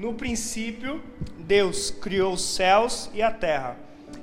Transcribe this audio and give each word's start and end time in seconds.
No 0.00 0.14
princípio, 0.14 1.02
Deus 1.40 1.90
criou 1.90 2.32
os 2.32 2.40
céus 2.40 3.10
e 3.12 3.20
a 3.20 3.30
terra. 3.30 3.76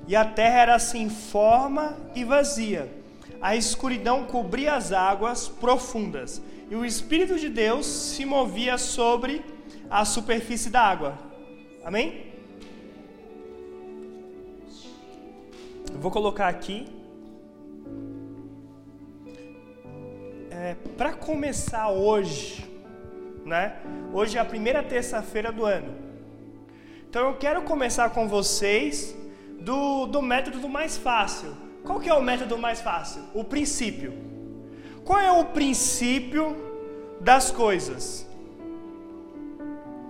E 0.07 0.15
a 0.15 0.25
terra 0.25 0.61
era 0.61 0.79
sem 0.79 1.07
forma 1.07 1.95
e 2.15 2.23
vazia. 2.23 2.91
A 3.39 3.55
escuridão 3.55 4.23
cobria 4.23 4.73
as 4.73 4.91
águas 4.91 5.47
profundas, 5.47 6.41
e 6.71 6.75
o 6.75 6.83
Espírito 6.83 7.37
de 7.37 7.47
Deus 7.47 7.85
se 7.85 8.25
movia 8.25 8.75
sobre 8.79 9.45
a 9.87 10.03
superfície 10.03 10.71
da 10.71 10.81
água. 10.81 11.19
Amém? 11.85 12.25
Eu 15.93 15.99
vou 15.99 16.09
colocar 16.09 16.47
aqui. 16.47 16.87
É, 20.49 20.75
Para 20.97 21.13
começar 21.13 21.91
hoje, 21.91 22.65
né? 23.47 23.77
Hoje 24.13 24.37
é 24.37 24.41
a 24.41 24.45
primeira 24.45 24.83
terça-feira 24.83 25.51
do 25.51 25.65
ano. 25.65 25.95
Então 27.09 27.29
eu 27.29 27.35
quero 27.35 27.61
começar 27.61 28.09
com 28.09 28.27
vocês 28.27 29.17
do, 29.61 30.05
do 30.05 30.21
método 30.21 30.59
do 30.59 30.67
mais 30.67 30.97
fácil. 30.97 31.55
Qual 31.83 31.99
que 31.99 32.09
é 32.09 32.13
o 32.13 32.21
método 32.21 32.57
mais 32.57 32.81
fácil? 32.81 33.23
O 33.33 33.43
princípio. 33.43 34.13
Qual 35.05 35.19
é 35.19 35.31
o 35.31 35.45
princípio 35.45 36.55
das 37.21 37.49
coisas? 37.49 38.27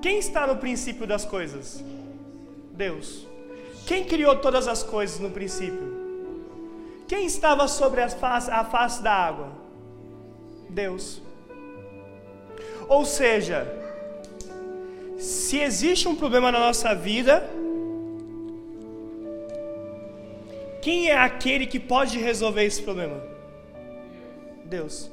Quem 0.01 0.17
está 0.17 0.47
no 0.47 0.57
princípio 0.57 1.05
das 1.05 1.23
coisas? 1.23 1.83
Deus. 2.71 3.27
Quem 3.85 4.03
criou 4.03 4.35
todas 4.37 4.67
as 4.67 4.81
coisas 4.81 5.19
no 5.19 5.29
princípio? 5.29 5.95
Quem 7.07 7.25
estava 7.25 7.67
sobre 7.67 8.01
a 8.01 8.09
face, 8.09 8.49
a 8.49 8.63
face 8.63 9.01
da 9.01 9.13
água? 9.13 9.51
Deus. 10.69 11.21
Ou 12.87 13.03
seja, 13.05 13.67
se 15.17 15.59
existe 15.59 16.07
um 16.07 16.15
problema 16.15 16.51
na 16.51 16.59
nossa 16.59 16.93
vida, 16.93 17.47
quem 20.81 21.09
é 21.09 21.17
aquele 21.17 21.65
que 21.65 21.79
pode 21.79 22.17
resolver 22.17 22.63
esse 22.63 22.81
problema? 22.81 23.21
Deus. 24.63 25.11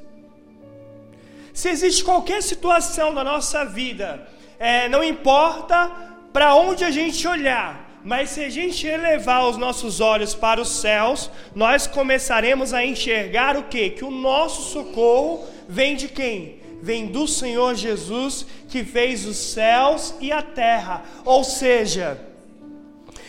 Se 1.53 1.69
existe 1.69 2.05
qualquer 2.05 2.43
situação 2.43 3.13
na 3.13 3.25
nossa 3.25 3.65
vida, 3.65 4.27
é, 4.59 4.89
não 4.89 5.03
importa 5.03 5.91
para 6.33 6.55
onde 6.55 6.85
a 6.85 6.91
gente 6.91 7.27
olhar, 7.27 8.01
mas 8.05 8.31
se 8.31 8.45
a 8.45 8.51
gente 8.51 8.87
elevar 8.87 9.49
os 9.49 9.57
nossos 9.57 10.01
olhos 10.01 10.35
para 10.35 10.61
os 10.61 10.69
céus, 10.69 11.31
nós 11.55 11.87
começaremos 11.87 12.75
a 12.75 12.85
enxergar 12.85 13.57
o 13.57 13.65
que? 13.65 13.91
Que 13.91 14.05
o 14.05 14.11
nosso 14.11 14.71
socorro 14.73 15.45
vem 15.69 15.97
de 15.97 16.09
quem? 16.09 16.64
Vem 16.85 17.07
do 17.07 17.27
Senhor 17.27 17.75
Jesus 17.75 18.47
que 18.69 18.85
fez 18.85 19.25
os 19.25 19.39
céus 19.39 20.15
e 20.21 20.31
a 20.31 20.43
terra. 20.43 21.03
Ou 21.25 21.43
seja, 21.43 22.21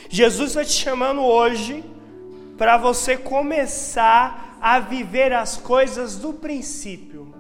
Jesus 0.10 0.50
está 0.50 0.66
te 0.66 0.74
chamando 0.74 1.22
hoje 1.24 1.82
para 2.58 2.76
você 2.76 3.16
começar 3.16 4.58
a 4.62 4.80
viver 4.80 5.32
as 5.32 5.56
coisas 5.56 6.18
do 6.18 6.34
princípio. 6.34 7.34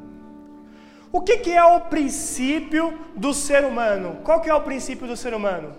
O 1.12 1.20
que, 1.20 1.36
que 1.40 1.52
é 1.52 1.66
o 1.66 1.82
princípio 1.82 2.98
do 3.14 3.34
ser 3.34 3.66
humano? 3.66 4.20
Qual 4.24 4.40
que 4.40 4.50
é 4.50 4.54
o 4.54 4.62
princípio 4.62 5.06
do 5.06 5.18
ser 5.18 5.34
humano? 5.34 5.76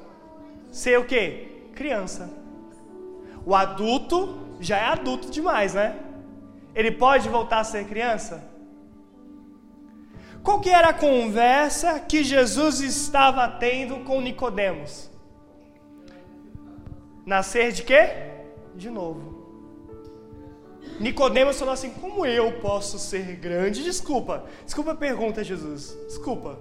ser 0.71 0.99
o 0.99 1.07
quê? 1.07 1.49
Criança. 1.75 2.29
O 3.47 3.55
adulto 3.55 4.39
já 4.61 4.77
é 4.77 4.85
adulto 4.85 5.31
demais, 5.31 5.73
né? 5.73 5.97
Ele 6.75 6.91
pode 6.91 7.27
voltar 7.27 7.61
a 7.61 7.65
ser 7.65 7.87
criança? 7.87 8.56
Qual 10.47 10.61
que 10.61 10.71
era 10.71 10.91
a 10.91 10.95
conversa 10.95 11.99
que 11.99 12.23
Jesus 12.23 12.79
estava 12.79 13.49
tendo 13.49 14.05
com 14.05 14.21
Nicodemos? 14.21 15.11
Nascer 17.27 17.73
de 17.73 17.83
quê? 17.83 18.11
De 18.73 18.89
novo. 18.89 19.35
Nicodemos 21.01 21.59
falou 21.59 21.75
assim: 21.75 21.91
"Como 21.91 22.25
eu 22.25 22.61
posso 22.61 22.97
ser 22.97 23.35
grande?" 23.35 23.83
Desculpa. 23.83 24.45
Desculpa 24.65 24.93
a 24.93 24.95
pergunta, 24.95 25.43
Jesus. 25.43 25.99
Desculpa. 26.07 26.57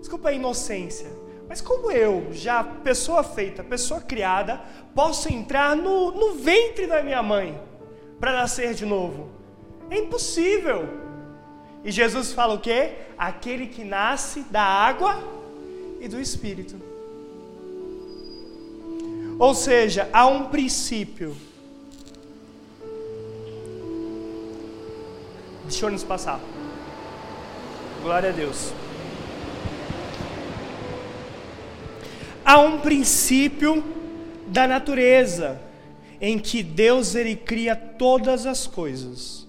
Desculpa 0.00 0.30
a 0.30 0.32
inocência. 0.32 1.08
Mas 1.48 1.60
como 1.60 1.92
eu, 1.92 2.32
já 2.32 2.64
pessoa 2.64 3.22
feita, 3.22 3.62
pessoa 3.62 4.00
criada, 4.00 4.60
posso 4.96 5.32
entrar 5.32 5.76
no, 5.76 6.10
no 6.10 6.34
ventre 6.34 6.88
da 6.88 7.04
minha 7.04 7.22
mãe 7.22 7.56
para 8.18 8.32
nascer 8.32 8.74
de 8.74 8.84
novo? 8.84 9.30
É 9.88 9.96
impossível. 9.96 11.06
E 11.84 11.90
Jesus 11.90 12.32
fala 12.32 12.54
o 12.54 12.60
quê? 12.60 12.92
Aquele 13.16 13.66
que 13.66 13.84
nasce 13.84 14.40
da 14.50 14.62
água 14.62 15.22
e 16.00 16.08
do 16.08 16.20
Espírito. 16.20 16.76
Ou 19.38 19.54
seja, 19.54 20.08
há 20.12 20.26
um 20.26 20.48
princípio. 20.48 21.36
Deixa 25.64 25.86
eu 25.86 25.90
nos 25.90 26.04
passar. 26.04 26.40
Glória 28.02 28.30
a 28.30 28.32
Deus. 28.32 28.72
há 32.48 32.58
um 32.60 32.78
princípio 32.78 33.84
da 34.46 34.66
natureza 34.66 35.60
em 36.18 36.38
que 36.38 36.62
Deus 36.62 37.14
ele 37.14 37.36
cria 37.36 37.76
todas 37.76 38.46
as 38.46 38.66
coisas. 38.66 39.46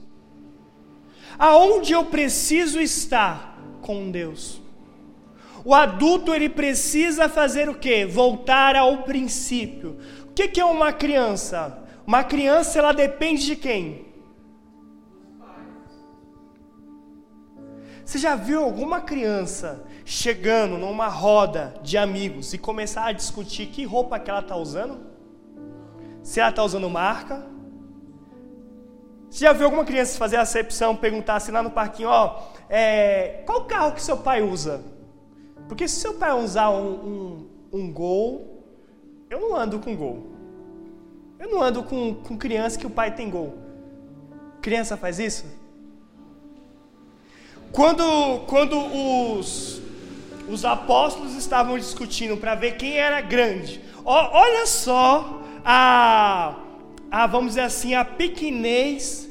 Aonde 1.40 1.94
eu 1.94 2.04
preciso 2.04 2.82
estar 2.82 3.58
com 3.82 4.12
Deus? 4.12 4.62
O 5.64 5.74
adulto 5.74 6.34
ele 6.34 6.50
precisa 6.50 7.30
fazer 7.30 7.70
o 7.70 7.76
quê? 7.76 8.06
Voltar 8.06 8.76
ao 8.76 9.04
princípio. 9.04 9.98
O 10.28 10.34
que, 10.34 10.60
é 10.60 10.66
uma 10.66 10.92
criança? 10.92 11.82
Uma 12.06 12.26
criança 12.26 12.78
ela 12.80 12.92
depende 12.92 13.46
de 13.46 13.56
quem? 13.56 14.06
Você 18.04 18.18
já 18.18 18.36
viu 18.36 18.64
alguma 18.64 19.00
criança 19.02 19.86
chegando 20.04 20.78
numa 20.78 21.08
roda 21.08 21.76
de 21.84 21.98
amigos 21.98 22.54
e 22.54 22.58
começar 22.58 23.06
a 23.06 23.12
discutir 23.12 23.68
que 23.68 23.86
roupa 23.86 24.20
que 24.20 24.30
ela 24.30 24.40
está 24.40 24.58
usando? 24.58 25.00
Se 26.24 26.40
ela 26.40 26.50
está 26.50 26.64
usando 26.64 26.90
marca? 26.90 27.46
Você 29.30 29.46
já 29.46 29.54
viu 29.54 29.66
alguma 29.66 29.86
criança 29.86 30.18
fazer 30.18 30.38
acepção, 30.38 30.96
perguntar 30.96 31.36
assim 31.36 31.52
lá 31.52 31.62
no 31.62 31.70
parquinho, 31.70 32.10
ó, 32.10 32.48
é, 32.68 33.44
qual 33.46 33.66
carro 33.66 33.94
que 33.94 34.02
seu 34.02 34.18
pai 34.18 34.42
usa? 34.42 34.82
Porque 35.68 35.88
se 35.88 36.00
seu 36.00 36.16
pai 36.16 36.32
usar 36.32 36.72
um, 36.72 37.48
um, 37.72 37.80
um 37.80 37.94
gol, 37.94 38.66
eu 39.30 39.40
não 39.40 39.56
ando 39.56 39.80
com 39.80 39.96
gol. 39.96 40.32
Eu 41.38 41.50
não 41.50 41.62
ando 41.62 41.84
com, 41.84 42.16
com 42.16 42.38
criança 42.38 42.78
que 42.78 42.88
o 42.88 42.90
pai 42.90 43.14
tem 43.14 43.30
gol. 43.30 43.58
Criança 44.62 44.98
faz 44.98 45.20
isso? 45.20 45.46
Quando, 47.72 48.46
quando 48.48 48.76
os, 49.38 49.80
os 50.50 50.66
apóstolos 50.66 51.36
estavam 51.36 51.78
discutindo 51.78 52.36
para 52.36 52.56
ver 52.56 52.78
quem 52.78 52.98
era 52.98 53.22
grande, 53.22 53.80
olha 54.04 54.66
só 54.66 55.40
a, 55.64 56.56
a, 57.12 57.26
vamos 57.28 57.52
dizer 57.52 57.62
assim, 57.62 57.94
a 57.94 58.06
pequenez. 58.06 59.30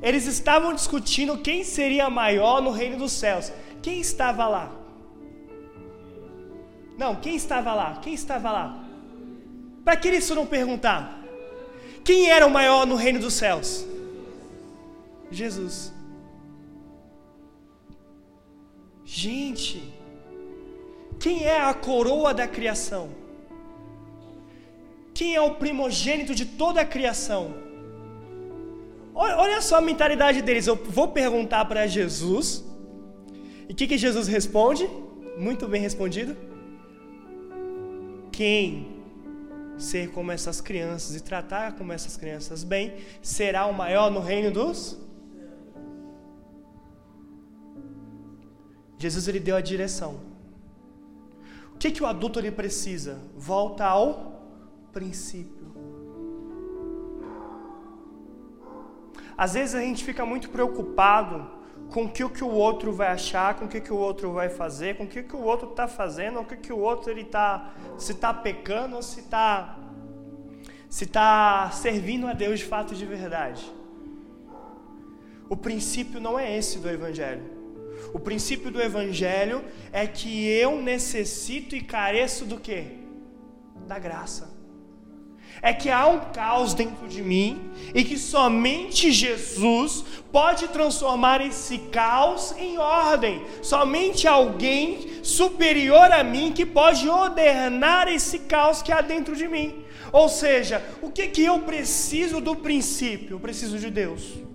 Eles 0.00 0.26
estavam 0.26 0.72
discutindo 0.72 1.38
quem 1.38 1.64
seria 1.64 2.08
maior 2.08 2.62
no 2.62 2.70
reino 2.70 2.96
dos 2.98 3.12
céus. 3.12 3.52
Quem 3.82 4.00
estava 4.00 4.46
lá? 4.46 4.72
Não, 6.96 7.14
quem 7.16 7.36
estava 7.36 7.74
lá? 7.74 7.96
Quem 8.02 8.14
estava 8.14 8.50
lá? 8.50 8.84
Para 9.84 9.96
que 9.96 10.08
eles 10.08 10.28
foram 10.28 10.46
perguntar? 10.46 11.18
Quem 12.04 12.30
era 12.30 12.46
o 12.46 12.50
maior 12.50 12.86
no 12.86 12.94
reino 12.94 13.18
dos 13.18 13.34
céus? 13.34 13.86
Jesus. 15.30 15.92
Gente, 19.04 19.92
quem 21.18 21.44
é 21.44 21.60
a 21.60 21.74
coroa 21.74 22.32
da 22.32 22.46
criação? 22.46 23.17
Quem 25.18 25.34
é 25.34 25.40
o 25.40 25.56
primogênito 25.56 26.32
de 26.32 26.44
toda 26.46 26.80
a 26.80 26.84
criação? 26.84 27.52
Olha 29.12 29.60
só 29.60 29.78
a 29.78 29.80
mentalidade 29.80 30.40
deles. 30.42 30.68
Eu 30.68 30.76
vou 30.76 31.08
perguntar 31.08 31.64
para 31.64 31.88
Jesus. 31.88 32.64
E 33.68 33.72
o 33.72 33.74
que, 33.74 33.88
que 33.88 33.98
Jesus 33.98 34.28
responde? 34.28 34.88
Muito 35.36 35.66
bem 35.66 35.82
respondido. 35.82 36.36
Quem 38.30 38.86
ser 39.76 40.12
como 40.12 40.30
essas 40.30 40.60
crianças 40.60 41.16
e 41.16 41.20
tratar 41.20 41.72
como 41.72 41.92
essas 41.92 42.16
crianças 42.16 42.62
bem 42.62 42.94
será 43.20 43.66
o 43.66 43.74
maior 43.74 44.12
no 44.12 44.20
reino 44.20 44.52
dos 44.52 44.96
Jesus 48.98 49.26
ele 49.26 49.40
deu 49.40 49.56
a 49.56 49.60
direção. 49.60 50.20
O 51.74 51.78
que, 51.78 51.90
que 51.90 52.04
o 52.04 52.06
adulto 52.06 52.38
ele 52.38 52.52
precisa? 52.52 53.18
Volta 53.36 53.84
ao 53.84 54.37
princípio. 54.98 55.68
Às 59.36 59.54
vezes 59.54 59.76
a 59.76 59.80
gente 59.80 60.04
fica 60.04 60.26
muito 60.26 60.50
preocupado 60.50 61.48
com 61.92 62.04
o 62.06 62.08
que, 62.08 62.24
o 62.24 62.28
que 62.28 62.42
o 62.42 62.50
outro 62.50 62.92
vai 62.92 63.08
achar, 63.08 63.54
com 63.54 63.66
o 63.66 63.68
que, 63.68 63.80
que 63.80 63.92
o 63.92 63.96
outro 63.96 64.32
vai 64.32 64.48
fazer, 64.48 64.96
com 64.96 65.04
o 65.04 65.06
que, 65.06 65.22
que 65.22 65.36
o 65.36 65.42
outro 65.42 65.70
está 65.70 65.86
fazendo, 65.86 66.40
o 66.40 66.44
que, 66.44 66.56
que 66.56 66.72
o 66.72 66.78
outro 66.78 67.12
ele 67.12 67.24
tá, 67.24 67.72
se 67.96 68.10
está 68.10 68.34
pecando 68.34 68.96
ou 68.96 69.02
se 69.02 69.20
está 69.20 69.78
se 70.90 71.04
tá 71.04 71.70
servindo 71.70 72.26
a 72.26 72.32
Deus 72.32 72.58
de 72.60 72.64
fato 72.64 72.94
de 72.94 73.06
verdade. 73.06 73.70
O 75.48 75.56
princípio 75.56 76.18
não 76.18 76.38
é 76.38 76.56
esse 76.56 76.78
do 76.78 76.90
Evangelho. 76.90 77.44
O 78.12 78.18
princípio 78.18 78.70
do 78.70 78.80
Evangelho 78.80 79.62
é 79.92 80.06
que 80.06 80.48
eu 80.48 80.80
necessito 80.80 81.76
e 81.76 81.82
careço 81.82 82.46
do 82.46 82.58
que? 82.58 82.98
Da 83.86 83.98
graça 83.98 84.57
é 85.60 85.72
que 85.72 85.90
há 85.90 86.06
um 86.06 86.20
caos 86.32 86.74
dentro 86.74 87.08
de 87.08 87.22
mim 87.22 87.70
e 87.94 88.04
que 88.04 88.18
somente 88.18 89.10
Jesus 89.10 90.04
pode 90.30 90.68
transformar 90.68 91.40
esse 91.40 91.78
caos 91.78 92.54
em 92.58 92.78
ordem. 92.78 93.42
Somente 93.62 94.26
alguém 94.26 95.22
superior 95.22 96.12
a 96.12 96.22
mim 96.22 96.52
que 96.52 96.64
pode 96.64 97.08
ordenar 97.08 98.08
esse 98.08 98.40
caos 98.40 98.82
que 98.82 98.92
há 98.92 99.00
dentro 99.00 99.34
de 99.34 99.48
mim. 99.48 99.84
Ou 100.12 100.28
seja, 100.28 100.82
o 101.02 101.10
que 101.10 101.26
que 101.28 101.44
eu 101.44 101.60
preciso 101.60 102.40
do 102.40 102.56
princípio? 102.56 103.36
Eu 103.36 103.40
preciso 103.40 103.78
de 103.78 103.90
Deus. 103.90 104.48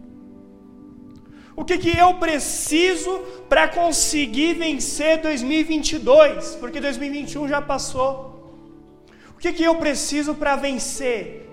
O 1.56 1.64
que, 1.64 1.78
que 1.78 1.96
eu 1.96 2.16
preciso 2.16 3.20
para 3.48 3.68
conseguir 3.68 4.56
vencer 4.56 5.22
2022? 5.22 6.56
Porque 6.56 6.80
2021 6.80 7.48
já 7.48 7.62
passou 7.62 8.33
que, 9.44 9.52
que 9.52 9.64
eu 9.64 9.76
preciso 9.76 10.34
para 10.34 10.56
vencer? 10.56 11.50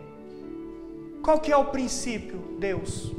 Qual 1.24 1.40
que 1.40 1.50
é 1.50 1.56
o 1.56 1.64
princípio? 1.64 2.38
Deus. 2.56 3.12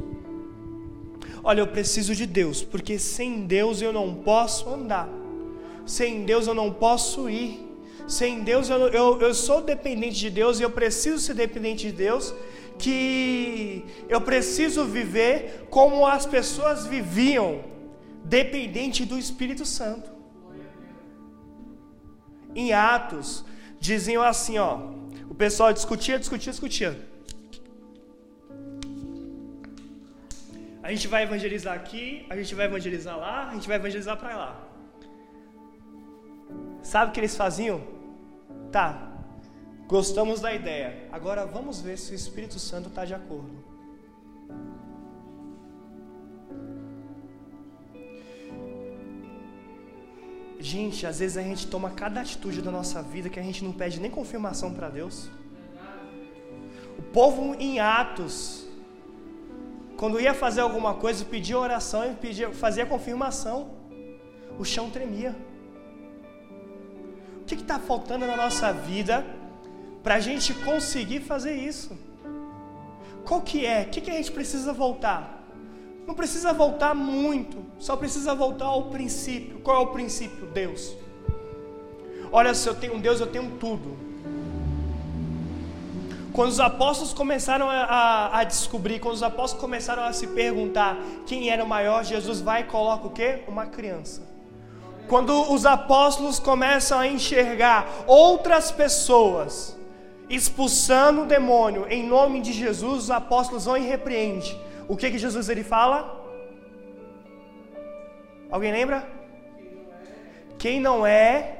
Olha, 1.44 1.60
eu 1.60 1.66
preciso 1.66 2.14
de 2.14 2.24
Deus, 2.24 2.62
porque 2.62 2.98
sem 2.98 3.46
Deus 3.46 3.82
eu 3.82 3.92
não 3.92 4.14
posso 4.14 4.70
andar. 4.70 5.10
Sem 5.84 6.24
Deus 6.24 6.46
eu 6.46 6.54
não 6.54 6.72
posso 6.72 7.28
ir. 7.28 7.60
Sem 8.08 8.42
Deus 8.42 8.70
eu, 8.70 8.88
eu, 8.88 9.20
eu 9.20 9.34
sou 9.34 9.60
dependente 9.60 10.18
de 10.18 10.30
Deus 10.30 10.58
e 10.58 10.62
eu 10.62 10.70
preciso 10.70 11.18
ser 11.18 11.34
dependente 11.34 11.88
de 11.88 11.92
Deus. 11.92 12.34
Que 12.78 13.84
eu 14.08 14.22
preciso 14.22 14.86
viver 14.86 15.66
como 15.68 16.06
as 16.06 16.24
pessoas 16.24 16.86
viviam, 16.86 17.60
dependente 18.24 19.04
do 19.04 19.18
Espírito 19.18 19.66
Santo. 19.66 20.10
Em 22.54 22.72
Atos, 22.72 23.44
diziam 23.82 24.22
assim, 24.22 24.58
ó. 24.58 24.78
O 25.28 25.34
pessoal 25.34 25.72
discutia, 25.72 26.18
discutia, 26.18 26.52
discutia. 26.52 26.92
A 30.82 30.90
gente 30.92 31.08
vai 31.08 31.24
evangelizar 31.24 31.74
aqui, 31.74 32.24
a 32.30 32.36
gente 32.36 32.54
vai 32.54 32.66
evangelizar 32.66 33.16
lá, 33.18 33.48
a 33.50 33.54
gente 33.54 33.66
vai 33.66 33.76
evangelizar 33.76 34.16
para 34.16 34.36
lá. 34.36 34.68
Sabe 36.82 37.10
o 37.10 37.12
que 37.12 37.20
eles 37.20 37.36
faziam? 37.36 37.80
Tá, 38.70 39.12
gostamos 39.86 40.40
da 40.40 40.52
ideia. 40.52 41.08
Agora 41.10 41.44
vamos 41.44 41.80
ver 41.80 41.98
se 41.98 42.12
o 42.12 42.14
Espírito 42.14 42.58
Santo 42.58 42.88
está 42.88 43.04
de 43.04 43.14
acordo. 43.14 43.61
Gente, 50.62 51.04
às 51.08 51.18
vezes 51.18 51.36
a 51.36 51.42
gente 51.42 51.66
toma 51.66 51.90
cada 51.90 52.20
atitude 52.20 52.62
da 52.62 52.70
nossa 52.70 53.02
vida 53.02 53.28
que 53.28 53.40
a 53.40 53.42
gente 53.42 53.64
não 53.64 53.72
pede 53.72 53.98
nem 53.98 54.08
confirmação 54.08 54.72
para 54.72 54.88
Deus. 54.88 55.28
O 56.96 57.02
povo 57.02 57.56
em 57.58 57.80
Atos, 57.80 58.64
quando 59.96 60.20
ia 60.20 60.32
fazer 60.32 60.60
alguma 60.60 60.94
coisa, 60.94 61.24
pedia 61.24 61.58
oração 61.58 62.08
e 62.08 62.14
pedia, 62.14 62.52
fazia 62.52 62.86
confirmação, 62.86 63.72
o 64.56 64.64
chão 64.64 64.88
tremia. 64.88 65.34
O 67.40 67.44
que 67.44 67.56
está 67.56 67.80
faltando 67.80 68.24
na 68.24 68.36
nossa 68.36 68.72
vida 68.72 69.26
para 70.00 70.14
a 70.14 70.20
gente 70.20 70.54
conseguir 70.54 71.20
fazer 71.22 71.56
isso? 71.56 71.98
Qual 73.24 73.40
que 73.40 73.66
é? 73.66 73.82
O 73.82 73.86
que, 73.90 74.00
que 74.00 74.10
a 74.12 74.14
gente 74.14 74.30
precisa 74.30 74.72
voltar? 74.72 75.41
Não 76.06 76.14
precisa 76.14 76.52
voltar 76.52 76.94
muito, 76.94 77.58
só 77.78 77.96
precisa 77.96 78.34
voltar 78.34 78.66
ao 78.66 78.84
princípio. 78.84 79.60
Qual 79.60 79.76
é 79.76 79.80
o 79.80 79.86
princípio? 79.88 80.46
Deus. 80.46 80.96
Olha, 82.30 82.54
se 82.54 82.68
eu 82.68 82.74
tenho 82.74 82.94
um 82.94 83.00
Deus, 83.00 83.20
eu 83.20 83.26
tenho 83.26 83.50
tudo. 83.60 83.96
Quando 86.32 86.48
os 86.48 86.60
apóstolos 86.60 87.12
começaram 87.12 87.68
a, 87.68 87.84
a, 87.84 88.38
a, 88.38 88.44
descobrir, 88.44 88.98
quando 88.98 89.14
os 89.14 89.22
apóstolos 89.22 89.60
começaram 89.60 90.02
a 90.02 90.12
se 90.14 90.26
perguntar 90.28 90.96
quem 91.26 91.50
era 91.50 91.62
o 91.62 91.68
maior, 91.68 92.02
Jesus 92.04 92.40
vai 92.40 92.62
e 92.62 92.64
coloca 92.64 93.06
o 93.06 93.10
quê? 93.10 93.40
Uma 93.46 93.66
criança. 93.66 94.22
Quando 95.08 95.52
os 95.52 95.66
apóstolos 95.66 96.38
começam 96.38 96.98
a 96.98 97.06
enxergar 97.06 97.86
outras 98.06 98.70
pessoas 98.70 99.76
expulsando 100.30 101.22
o 101.22 101.26
demônio 101.26 101.86
em 101.90 102.02
nome 102.02 102.40
de 102.40 102.52
Jesus, 102.52 103.04
os 103.04 103.10
apóstolos 103.10 103.66
vão 103.66 103.76
e 103.76 103.82
repreendem 103.82 104.58
o 104.88 104.96
que 104.96 105.10
que 105.10 105.18
Jesus 105.18 105.48
ele 105.48 105.64
fala? 105.64 106.20
Alguém 108.50 108.72
lembra? 108.72 109.06
Quem 110.58 110.80
não 110.80 111.06
é 111.06 111.58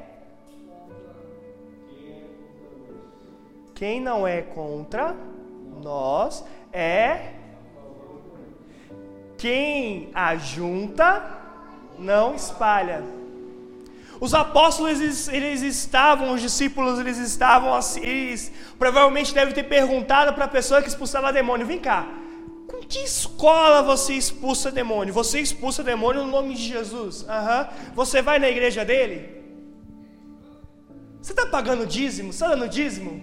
Quem 3.75 4.01
não 4.01 4.29
é 4.29 4.43
contra 4.43 5.17
nós 5.83 6.45
é 6.73 7.33
quem 9.37 10.09
ajunta 10.15 11.21
não 11.99 12.33
espalha. 12.33 13.03
Os 14.21 14.35
apóstolos 14.35 15.01
eles, 15.01 15.27
eles, 15.27 15.63
estavam, 15.63 16.33
os 16.33 16.41
discípulos 16.41 17.01
eles 17.01 17.19
estavam 17.19 17.75
assim, 17.75 18.01
eles 18.03 18.53
provavelmente 18.79 19.35
devem 19.35 19.53
ter 19.53 19.65
perguntado 19.65 20.33
para 20.33 20.45
a 20.45 20.49
pessoa 20.49 20.81
que 20.81 20.89
expulsava 20.89 21.33
demônio: 21.33 21.67
"Vem 21.67 21.81
cá, 21.81 22.07
com 22.83 22.89
que 22.89 22.99
escola 22.99 23.83
você 23.83 24.15
expulsa 24.15 24.71
demônio? 24.71 25.15
Você 25.15 25.41
expulsa 25.41 25.83
demônio 25.83 26.25
no 26.25 26.31
nome 26.31 26.55
de 26.55 26.63
Jesus. 26.63 27.23
Uhum. 27.23 27.93
Você 27.95 28.21
vai 28.21 28.39
na 28.39 28.49
igreja 28.49 28.85
dele? 28.85 29.43
Você 31.21 31.33
está 31.33 31.47
pagando 31.47 31.87
dízimo? 31.87 32.31
Está 32.31 32.49
dando 32.49 32.69
dízimo? 32.69 33.23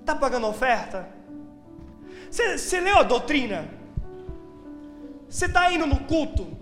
Está 0.00 0.14
pagando 0.16 0.46
oferta? 0.46 1.08
Você, 2.30 2.56
você 2.56 2.80
leu 2.80 2.98
a 2.98 3.02
doutrina? 3.02 3.68
Você 5.28 5.46
está 5.46 5.72
indo 5.72 5.86
no 5.86 6.00
culto? 6.00 6.56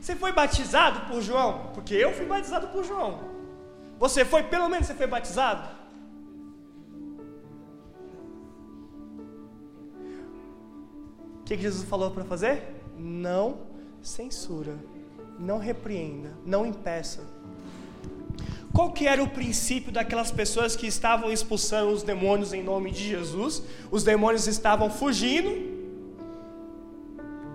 Você 0.00 0.16
foi 0.16 0.32
batizado 0.32 1.00
por 1.12 1.20
João? 1.20 1.70
Porque 1.74 1.94
eu 1.94 2.12
fui 2.12 2.24
batizado 2.24 2.68
por 2.68 2.84
João. 2.84 3.20
Você 3.98 4.24
foi, 4.24 4.44
pelo 4.44 4.68
menos 4.68 4.86
você 4.86 4.94
foi 4.94 5.06
batizado? 5.06 5.68
Que, 11.46 11.56
que 11.56 11.62
Jesus 11.62 11.88
falou 11.88 12.10
para 12.10 12.24
fazer? 12.24 12.62
Não 12.98 13.58
censura, 14.02 14.76
não 15.38 15.58
repreenda, 15.58 16.32
não 16.44 16.66
impeça. 16.66 17.22
Qual 18.72 18.92
que 18.92 19.06
era 19.06 19.22
o 19.22 19.28
princípio 19.28 19.92
daquelas 19.92 20.30
pessoas 20.30 20.74
que 20.74 20.86
estavam 20.86 21.32
expulsando 21.32 21.92
os 21.92 22.02
demônios 22.02 22.52
em 22.52 22.62
nome 22.62 22.90
de 22.90 23.08
Jesus? 23.08 23.62
Os 23.90 24.02
demônios 24.02 24.46
estavam 24.46 24.90
fugindo 24.90 25.50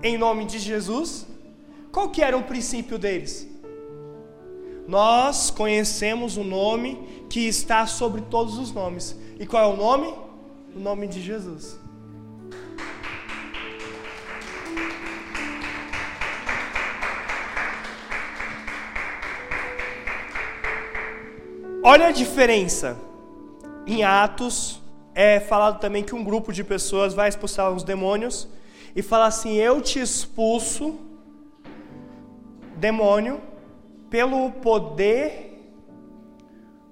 em 0.02 0.18
nome 0.18 0.46
de 0.46 0.58
Jesus. 0.58 1.28
Qual 1.92 2.10
que 2.10 2.24
era 2.24 2.36
o 2.38 2.44
princípio 2.44 2.98
deles? 2.98 3.48
Nós 4.88 5.52
conhecemos 5.52 6.38
o 6.38 6.44
nome 6.44 7.26
que 7.30 7.42
está 7.42 7.86
sobre 7.86 8.22
todos 8.22 8.58
os 8.58 8.72
nomes. 8.72 9.16
E 9.38 9.46
qual 9.46 9.64
é 9.64 9.74
o 9.74 9.78
nome? 9.78 10.12
O 10.76 10.80
nome 10.80 11.08
de 11.08 11.22
Jesus. 11.22 11.78
Olha 21.84 22.08
a 22.08 22.12
diferença. 22.12 22.96
Em 23.88 24.04
Atos 24.04 24.80
é 25.16 25.40
falado 25.40 25.80
também 25.80 26.04
que 26.04 26.14
um 26.14 26.24
grupo 26.24 26.54
de 26.54 26.64
pessoas 26.64 27.16
vai 27.16 27.28
expulsar 27.28 27.72
os 27.72 27.84
demônios 27.84 28.48
e 28.96 29.02
fala 29.02 29.26
assim: 29.26 29.56
Eu 29.56 29.82
te 29.82 30.00
expulso, 30.00 31.00
demônio, 32.78 33.42
pelo 34.12 34.52
poder 34.52 35.60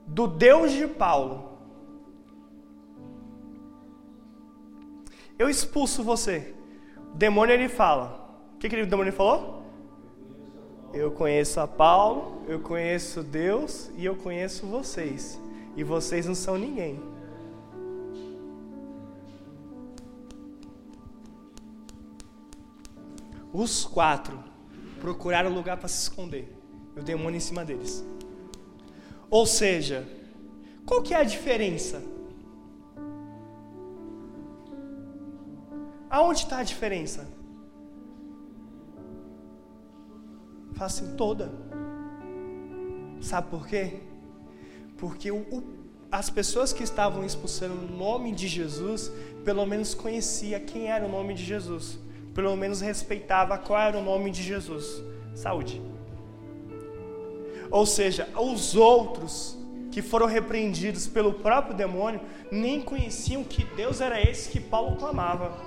do 0.08 0.25
Deus 0.25 0.72
de 0.72 0.88
Paulo. 0.88 1.50
Eu 5.38 5.48
expulso 5.50 6.03
você. 6.03 6.55
O 7.13 7.15
demônio 7.15 7.53
ele 7.53 7.69
fala. 7.69 8.27
O 8.55 8.58
que, 8.58 8.67
que 8.67 8.81
o 8.81 8.88
demônio 8.88 9.13
falou? 9.13 9.58
Eu 10.93 11.12
conheço 11.12 11.60
a 11.60 11.67
Paulo, 11.67 12.41
eu 12.48 12.60
conheço 12.60 13.22
Deus 13.22 13.89
e 13.96 14.05
eu 14.05 14.15
conheço 14.15 14.65
vocês. 14.65 15.39
E 15.75 15.84
vocês 15.84 16.25
não 16.25 16.36
são 16.36 16.58
ninguém. 16.58 17.00
os 23.51 23.86
quatro 23.86 24.38
procuraram 25.00 25.53
lugar 25.53 25.77
para 25.77 25.88
se 25.88 26.03
esconder. 26.03 26.53
E 26.96 27.00
o 27.00 27.03
demônio 27.03 27.38
em 27.38 27.41
cima 27.41 27.65
deles. 27.65 28.03
Ou 29.29 29.46
seja, 29.46 30.08
qual 30.86 31.01
que 31.01 31.13
é 31.13 31.17
a 31.17 31.24
diferença? 31.24 32.01
Aonde 36.10 36.39
está 36.39 36.60
a 36.60 36.63
diferença? 36.63 37.27
Fala 40.79 40.91
toda. 41.17 41.51
Sabe 43.19 43.50
por 43.50 43.67
quê? 43.67 44.00
Porque 44.98 45.29
o, 45.29 45.39
o, 45.51 45.63
as 46.09 46.29
pessoas 46.29 46.71
que 46.71 46.83
estavam 46.83 47.25
expulsando 47.25 47.74
o 47.74 47.98
nome 47.98 48.31
de 48.31 48.48
Jesus, 48.48 49.12
pelo 49.43 49.65
menos 49.65 49.93
conhecia 49.93 50.57
quem 50.57 50.89
era 50.89 51.05
o 51.05 51.09
nome 51.09 51.33
de 51.33 51.43
Jesus. 51.43 52.00
Pelo 52.33 52.55
menos 52.55 52.79
respeitava 52.79 53.57
qual 53.57 53.81
era 53.81 53.98
o 53.98 54.01
nome 54.01 54.31
de 54.31 54.41
Jesus. 54.41 55.03
Saúde. 55.36 55.81
Ou 57.69 57.86
seja, 57.86 58.29
os 58.38 58.74
outros 58.74 59.57
que 59.91 60.01
foram 60.01 60.27
repreendidos 60.27 61.07
pelo 61.07 61.33
próprio 61.33 61.75
demônio 61.75 62.21
nem 62.50 62.79
conheciam 62.81 63.43
que 63.43 63.65
Deus 63.65 64.00
era 64.00 64.21
esse 64.21 64.50
que 64.50 64.62
Paulo 64.62 64.95
clamava. 64.95 65.59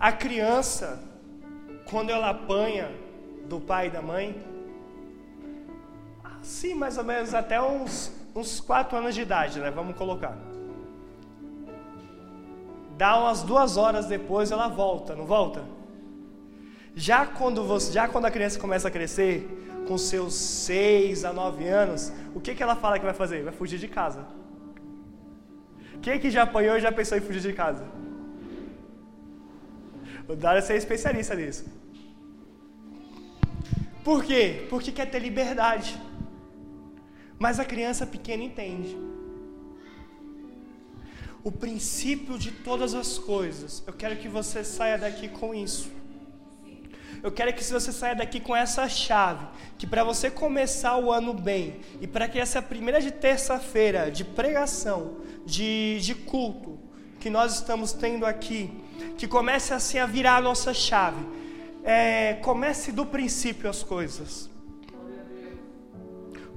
A 0.00 0.10
criança, 0.10 1.15
quando 1.90 2.10
ela 2.10 2.30
apanha 2.30 2.90
do 3.48 3.60
pai 3.60 3.86
e 3.86 3.90
da 3.90 4.02
mãe, 4.02 4.36
assim 6.40 6.74
mais 6.74 6.98
ou 6.98 7.04
menos 7.04 7.34
até 7.34 7.60
uns, 7.60 8.12
uns 8.34 8.60
quatro 8.60 8.96
anos 8.98 9.14
de 9.14 9.22
idade, 9.22 9.60
né? 9.60 9.70
Vamos 9.70 9.96
colocar. 9.96 10.36
Dá 12.96 13.18
umas 13.18 13.42
duas 13.42 13.76
horas 13.76 14.06
depois 14.06 14.50
ela 14.50 14.68
volta, 14.68 15.14
não 15.14 15.26
volta? 15.26 15.62
Já 16.94 17.26
quando, 17.26 17.62
você, 17.62 17.92
já 17.92 18.08
quando 18.08 18.24
a 18.24 18.30
criança 18.30 18.58
começa 18.58 18.88
a 18.88 18.90
crescer, 18.90 19.46
com 19.86 19.96
seus 19.96 20.34
6 20.34 21.24
a 21.24 21.32
9 21.32 21.68
anos, 21.68 22.12
o 22.34 22.40
que, 22.40 22.54
que 22.54 22.62
ela 22.62 22.74
fala 22.74 22.98
que 22.98 23.04
vai 23.04 23.14
fazer? 23.14 23.44
Vai 23.44 23.52
fugir 23.52 23.78
de 23.78 23.86
casa. 23.86 24.26
Quem 26.02 26.18
que 26.18 26.30
já 26.30 26.42
apanhou 26.42 26.76
e 26.76 26.80
já 26.80 26.90
pensou 26.90 27.16
em 27.18 27.20
fugir 27.20 27.40
de 27.40 27.52
casa? 27.52 27.84
O 30.28 30.34
Dário 30.34 30.62
é 30.66 30.76
especialista 30.76 31.34
nisso. 31.34 31.75
Por 34.06 34.24
quê? 34.24 34.64
Porque 34.70 34.92
quer 34.92 35.06
ter 35.06 35.18
liberdade. 35.18 36.00
Mas 37.40 37.58
a 37.58 37.64
criança 37.64 38.06
pequena 38.06 38.44
entende. 38.44 38.96
O 41.42 41.50
princípio 41.50 42.38
de 42.38 42.52
todas 42.52 42.94
as 42.94 43.18
coisas. 43.18 43.82
Eu 43.84 43.92
quero 43.92 44.14
que 44.14 44.28
você 44.28 44.62
saia 44.62 44.96
daqui 44.96 45.26
com 45.26 45.52
isso. 45.52 45.90
Eu 47.20 47.32
quero 47.32 47.52
que 47.52 47.64
você 47.64 47.90
saia 47.90 48.14
daqui 48.14 48.38
com 48.38 48.54
essa 48.54 48.88
chave, 48.88 49.44
que 49.76 49.88
para 49.88 50.04
você 50.04 50.30
começar 50.30 50.96
o 50.98 51.10
ano 51.10 51.34
bem 51.34 51.80
e 52.00 52.06
para 52.06 52.28
que 52.28 52.38
essa 52.38 52.62
primeira 52.62 53.00
de 53.00 53.10
terça-feira 53.10 54.08
de 54.08 54.22
pregação, 54.22 55.16
de, 55.44 55.98
de 56.00 56.14
culto 56.14 56.78
que 57.18 57.28
nós 57.28 57.54
estamos 57.54 57.92
tendo 57.92 58.24
aqui, 58.24 58.70
que 59.18 59.26
comece 59.26 59.74
assim 59.74 59.98
a 59.98 60.06
virar 60.06 60.36
a 60.36 60.40
nossa 60.40 60.72
chave. 60.72 61.26
É, 61.86 62.34
comece 62.42 62.90
do 62.90 63.06
princípio 63.06 63.70
as 63.70 63.82
coisas. 63.82 64.50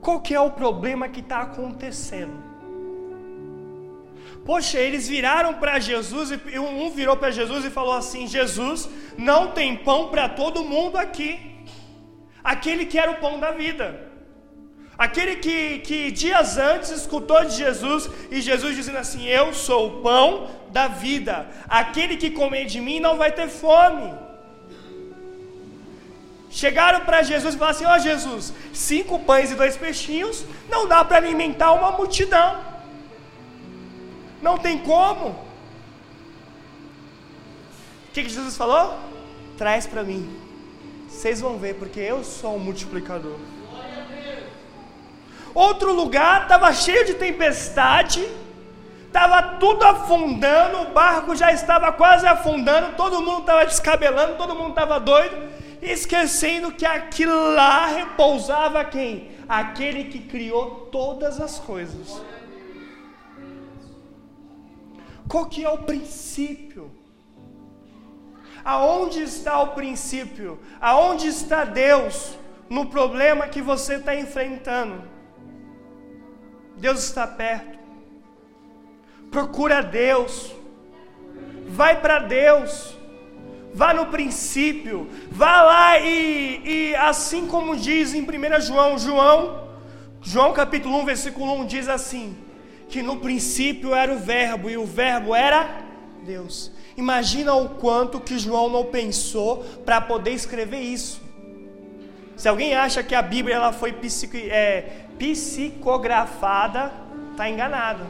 Qual 0.02 0.20
que 0.20 0.34
é 0.34 0.40
o 0.40 0.52
problema 0.52 1.08
que 1.08 1.20
está 1.20 1.42
acontecendo? 1.42 2.50
Poxa, 4.46 4.80
eles 4.80 5.08
viraram 5.08 5.54
para 5.56 5.78
Jesus 5.78 6.32
e 6.32 6.58
um 6.58 6.90
virou 6.90 7.16
para 7.16 7.30
Jesus 7.30 7.64
e 7.66 7.70
falou 7.70 7.94
assim: 7.94 8.26
Jesus, 8.26 8.90
não 9.18 9.52
tem 9.52 9.76
pão 9.76 10.10
para 10.10 10.28
todo 10.28 10.64
mundo 10.64 10.98
aqui. 10.98 11.40
Aquele 12.44 12.86
que 12.86 12.98
era 12.98 13.12
o 13.12 13.20
pão 13.20 13.40
da 13.40 13.52
vida. 13.52 14.10
Aquele 14.98 15.36
que, 15.38 15.80
que 15.80 16.12
dias 16.12 16.58
antes 16.58 16.90
escutou 16.90 17.46
de 17.46 17.56
Jesus 17.56 18.10
e 18.32 18.42
Jesus 18.42 18.76
dizendo 18.76 18.98
assim: 18.98 19.26
Eu 19.26 19.54
sou 19.54 19.88
o 19.88 20.02
pão 20.02 20.50
da 20.72 20.88
vida. 20.88 21.48
Aquele 21.68 22.18
que 22.18 22.32
comer 22.32 22.66
de 22.66 22.82
mim 22.82 23.00
não 23.00 23.18
vai 23.18 23.32
ter 23.32 23.48
fome. 23.48 24.12
Chegaram 26.50 27.02
para 27.02 27.22
Jesus 27.22 27.54
e 27.54 27.58
falaram 27.58 27.76
assim: 27.76 27.86
Ó 27.86 27.96
oh, 27.96 28.00
Jesus, 28.00 28.54
cinco 28.74 29.20
pães 29.20 29.52
e 29.52 29.56
dois 29.56 29.78
peixinhos 29.78 30.44
não 30.68 30.88
dá 30.88 31.06
para 31.06 31.18
alimentar 31.18 31.72
uma 31.74 31.92
multidão. 31.92 32.60
Não 34.42 34.58
tem 34.58 34.80
como. 34.80 35.30
O 38.08 38.12
que, 38.12 38.24
que 38.24 38.30
Jesus 38.30 38.58
falou? 38.58 38.98
Traz 39.58 39.86
para 39.86 40.04
mim. 40.04 40.28
Vocês 41.08 41.40
vão 41.42 41.58
ver, 41.58 41.76
porque 41.76 42.00
eu 42.00 42.24
sou 42.24 42.56
um 42.56 42.60
multiplicador. 42.60 43.38
Outro 45.54 45.94
lugar 45.94 46.44
estava 46.44 46.72
cheio 46.74 47.06
de 47.06 47.16
tempestade, 47.16 48.28
estava 49.06 49.42
tudo 49.60 49.84
afundando, 49.84 50.82
o 50.82 50.92
barco 50.92 51.36
já 51.36 51.52
estava 51.52 51.92
quase 51.92 52.28
afundando, 52.28 52.96
todo 52.96 53.22
mundo 53.22 53.42
estava 53.42 53.66
descabelando, 53.66 54.36
todo 54.36 54.56
mundo 54.56 54.70
estava 54.70 55.00
doido, 55.00 55.36
esquecendo 55.82 56.72
que 56.72 56.86
aquilo 56.86 57.54
lá 57.54 57.88
repousava 57.88 58.84
quem? 58.86 59.32
Aquele 59.48 60.06
que 60.06 60.20
criou 60.20 60.88
todas 60.92 61.40
as 61.40 61.60
coisas. 61.60 62.22
Qual 65.28 65.46
que 65.46 65.64
é 65.64 65.70
o 65.70 65.80
princípio? 65.80 66.92
Aonde 68.64 69.22
está 69.22 69.60
o 69.62 69.70
princípio? 69.70 70.60
Aonde 70.82 71.28
está 71.28 71.64
Deus 71.64 72.38
no 72.70 72.88
problema 72.88 73.48
que 73.48 73.62
você 73.62 73.96
está 73.96 74.16
enfrentando? 74.16 75.04
Deus 76.76 77.04
está 77.04 77.26
perto. 77.28 77.80
Procura 79.32 79.82
Deus. 79.82 80.54
Vai 81.68 82.02
para 82.02 82.20
Deus. 82.20 82.99
Vá 83.74 83.94
no 83.94 84.08
princípio. 84.08 85.08
Vá 85.32 85.62
lá 85.62 86.00
e, 86.00 86.62
e 86.66 86.96
assim 86.96 87.48
como 87.48 87.76
diz 87.76 88.14
em 88.14 88.22
1 88.22 88.62
João, 88.62 88.98
João, 88.98 89.70
João 90.22 90.54
capítulo 90.54 90.98
1, 91.00 91.06
versículo 91.06 91.54
1 91.62 91.66
diz 91.66 91.88
assim: 91.88 92.36
que 92.90 93.04
no 93.04 93.18
princípio 93.18 93.94
era 93.94 94.12
o 94.12 94.18
Verbo 94.18 94.70
e 94.70 94.76
o 94.76 94.86
Verbo 94.86 95.36
era 95.36 95.86
Deus. 96.26 96.72
Imagina 96.98 97.54
o 97.54 97.70
quanto 97.70 98.20
que 98.20 98.38
João 98.38 98.70
não 98.70 98.86
pensou 98.86 99.64
para 99.86 100.02
poder 100.02 100.32
escrever 100.32 100.82
isso. 100.82 101.22
Se 102.36 102.50
alguém 102.50 102.74
acha 102.74 103.04
que 103.04 103.14
a 103.14 103.22
Bíblia 103.22 103.56
ela 103.56 103.72
foi 103.72 103.94
psico, 103.94 104.36
é, 104.36 105.06
psicografada, 105.18 106.92
está 107.32 107.50
enganado. 107.50 108.04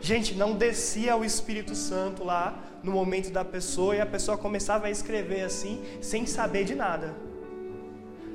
Gente, 0.00 0.34
não 0.34 0.54
descia 0.54 1.14
o 1.14 1.24
Espírito 1.24 1.74
Santo 1.74 2.24
lá 2.24 2.58
no 2.82 2.90
momento 2.90 3.30
da 3.30 3.44
pessoa 3.44 3.94
e 3.94 4.00
a 4.00 4.06
pessoa 4.06 4.38
começava 4.38 4.86
a 4.86 4.90
escrever 4.90 5.42
assim, 5.42 5.82
sem 6.00 6.24
saber 6.24 6.64
de 6.64 6.74
nada. 6.74 7.14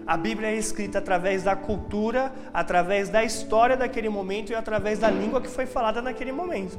A 0.06 0.16
Bíblia 0.16 0.50
é 0.50 0.56
escrita 0.56 1.00
através 1.00 1.42
da 1.42 1.56
cultura, 1.56 2.32
através 2.54 3.10
da 3.10 3.24
história 3.24 3.76
daquele 3.76 4.08
momento 4.08 4.52
e 4.52 4.56
através 4.56 5.00
da 5.00 5.10
língua 5.10 5.42
que 5.42 5.48
foi 5.48 5.66
falada 5.66 6.04
naquele 6.04 6.32
momento. 6.32 6.78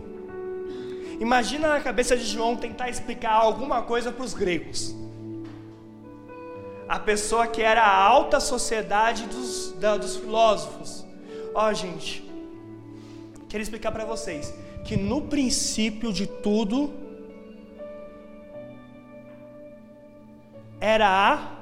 Imagina 1.19 1.69
na 1.69 1.81
cabeça 1.81 2.17
de 2.17 2.25
João 2.25 2.55
tentar 2.57 2.89
explicar 2.89 3.33
alguma 3.33 3.83
coisa 3.83 4.13
para 4.13 4.25
os 4.25 4.35
gregos. 4.35 4.95
A 6.89 7.01
pessoa 7.01 7.49
que 7.49 7.61
era 7.61 7.83
a 7.83 7.97
alta 8.05 8.39
sociedade 8.39 9.27
dos, 9.27 9.73
da, 9.81 9.97
dos 9.97 10.17
filósofos. 10.17 11.05
Ó, 11.53 11.69
oh, 11.69 11.75
gente, 11.75 12.23
quero 13.49 13.61
explicar 13.61 13.91
para 13.91 14.05
vocês 14.05 14.55
que 14.87 14.97
no 14.97 15.23
princípio 15.23 16.13
de 16.13 16.27
tudo 16.29 16.93
era 20.81 21.09
a 21.09 21.57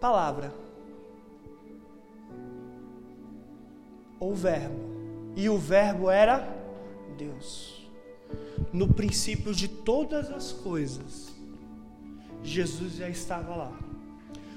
palavra. 0.00 0.54
Ou 4.20 4.34
verbo. 4.36 4.92
E 5.34 5.48
o 5.48 5.58
verbo 5.58 6.08
era 6.08 6.48
Deus. 7.18 7.90
No 8.72 8.86
princípio 8.94 9.52
de 9.52 9.66
todas 9.66 10.30
as 10.30 10.52
coisas, 10.52 11.34
Jesus 12.42 12.96
já 12.96 13.08
estava 13.08 13.56
lá. 13.56 13.81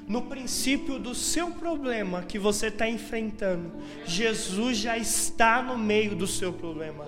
No 0.07 0.23
princípio 0.23 0.99
do 0.99 1.15
seu 1.15 1.49
problema 1.51 2.21
que 2.21 2.37
você 2.37 2.67
está 2.67 2.87
enfrentando, 2.87 3.71
Jesus 4.05 4.77
já 4.77 4.97
está 4.97 5.63
no 5.63 5.77
meio 5.77 6.15
do 6.15 6.27
seu 6.27 6.53
problema. 6.53 7.05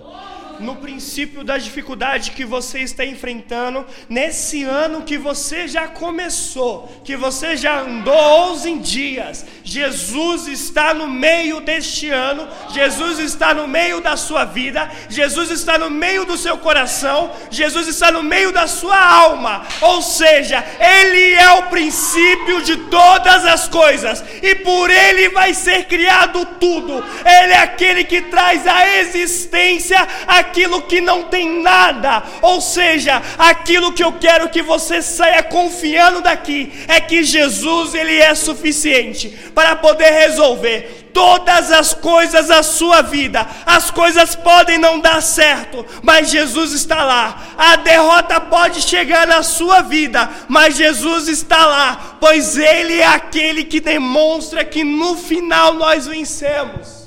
No 0.60 0.76
princípio 0.76 1.44
da 1.44 1.58
dificuldade 1.58 2.32
que 2.32 2.44
você 2.44 2.80
está 2.80 3.04
enfrentando, 3.04 3.86
nesse 4.08 4.62
ano 4.64 5.02
que 5.02 5.16
você 5.16 5.68
já 5.68 5.88
começou, 5.88 7.02
que 7.04 7.16
você 7.16 7.56
já 7.56 7.80
andou 7.80 8.14
11 8.52 8.78
dias. 8.78 9.46
Jesus 9.64 10.46
está 10.46 10.92
no 10.94 11.08
meio 11.08 11.60
deste 11.60 12.10
ano, 12.10 12.48
Jesus 12.70 13.18
está 13.18 13.54
no 13.54 13.68
meio 13.68 14.00
da 14.00 14.16
sua 14.16 14.44
vida, 14.44 14.90
Jesus 15.08 15.50
está 15.50 15.78
no 15.78 15.90
meio 15.90 16.24
do 16.24 16.36
seu 16.36 16.58
coração, 16.58 17.32
Jesus 17.50 17.88
está 17.88 18.10
no 18.10 18.22
meio 18.22 18.52
da 18.52 18.66
sua 18.66 18.98
alma. 18.98 19.66
Ou 19.80 20.02
seja, 20.02 20.64
Ele 20.78 21.34
é 21.34 21.50
o 21.52 21.62
princípio 21.64 22.62
de 22.62 22.76
todas 22.88 23.44
as 23.44 23.68
coisas 23.68 24.24
e 24.42 24.54
por 24.56 24.90
Ele 24.90 25.28
vai 25.30 25.54
ser 25.54 25.84
criado 25.84 26.44
tudo. 26.60 27.04
Ele 27.24 27.52
é 27.52 27.58
aquele 27.58 28.04
que 28.04 28.22
traz 28.22 28.66
a 28.66 28.98
existência 28.98 30.06
aquilo 30.48 30.82
que 30.82 31.00
não 31.00 31.24
tem 31.24 31.62
nada. 31.62 32.22
Ou 32.42 32.60
seja, 32.60 33.22
aquilo 33.38 33.92
que 33.92 34.02
eu 34.02 34.12
quero 34.12 34.48
que 34.48 34.62
você 34.62 35.02
saia 35.02 35.42
confiando 35.42 36.22
daqui 36.22 36.72
é 36.88 37.00
que 37.00 37.22
Jesus 37.22 37.94
ele 37.94 38.16
é 38.16 38.34
suficiente 38.34 39.28
para 39.54 39.76
poder 39.76 40.10
resolver 40.10 41.10
todas 41.12 41.70
as 41.70 41.92
coisas 41.92 42.48
da 42.48 42.62
sua 42.62 43.02
vida. 43.02 43.46
As 43.66 43.90
coisas 43.90 44.34
podem 44.34 44.78
não 44.78 45.00
dar 45.00 45.20
certo, 45.20 45.84
mas 46.02 46.30
Jesus 46.30 46.72
está 46.72 47.04
lá. 47.04 47.42
A 47.56 47.76
derrota 47.76 48.40
pode 48.40 48.82
chegar 48.82 49.26
na 49.26 49.42
sua 49.42 49.82
vida, 49.82 50.30
mas 50.48 50.76
Jesus 50.76 51.28
está 51.28 51.66
lá, 51.66 52.16
pois 52.20 52.56
Ele 52.56 53.00
é 53.00 53.06
aquele 53.06 53.64
que 53.64 53.80
demonstra 53.80 54.64
que 54.64 54.84
no 54.84 55.16
final 55.16 55.74
nós 55.74 56.06
vencemos. 56.06 56.97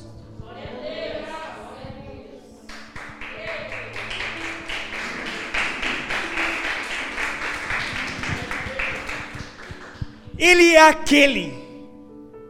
Ele 10.42 10.74
é 10.74 10.90
aquele 10.90 11.54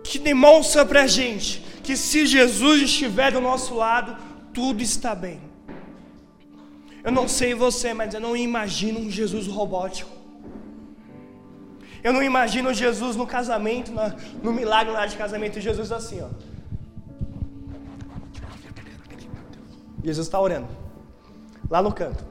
que 0.01 0.17
demonstra 0.17 0.85
para 0.85 1.01
a 1.03 1.07
gente 1.07 1.59
que 1.83 1.97
se 1.97 2.25
Jesus 2.25 2.83
estiver 2.83 3.33
do 3.33 3.41
nosso 3.41 3.75
lado, 3.75 4.15
tudo 4.53 4.81
está 4.81 5.13
bem. 5.13 5.41
Eu 7.03 7.11
não 7.11 7.27
sei 7.27 7.53
você, 7.53 7.93
mas 7.93 8.13
eu 8.13 8.21
não 8.21 8.37
imagino 8.37 8.97
um 9.01 9.11
Jesus 9.11 9.45
robótico. 9.45 10.09
Eu 12.01 12.13
não 12.13 12.23
imagino 12.23 12.73
Jesus 12.73 13.17
no 13.17 13.27
casamento, 13.27 13.91
no 14.41 14.53
milagre 14.53 14.93
lá 14.93 15.05
de 15.05 15.17
casamento, 15.17 15.59
Jesus 15.59 15.91
assim, 15.91 16.21
ó. 16.21 16.29
Jesus 20.01 20.27
está 20.27 20.39
orando, 20.39 20.69
lá 21.69 21.81
no 21.81 21.91
canto. 21.91 22.25